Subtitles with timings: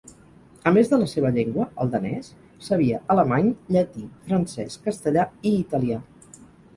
[0.69, 2.29] A més de la seva llengua, el danès,
[2.67, 5.99] sabia alemany, llatí, francès, castellà i italià.